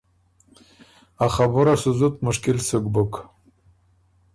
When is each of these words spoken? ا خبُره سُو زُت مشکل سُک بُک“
ا 1.23 1.25
خبُره 1.35 1.73
سُو 1.81 1.91
زُت 1.99 2.15
مشکل 2.27 2.57
سُک 2.67 2.85
بُک“ 2.93 3.13